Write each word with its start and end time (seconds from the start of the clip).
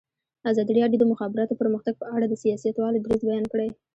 ازادي 0.51 0.73
راډیو 0.79 0.99
د 1.01 1.01
د 1.07 1.09
مخابراتو 1.11 1.59
پرمختګ 1.61 1.93
په 2.01 2.05
اړه 2.15 2.25
د 2.27 2.33
سیاستوالو 2.43 3.01
دریځ 3.03 3.21
بیان 3.29 3.45
کړی. 3.51 3.69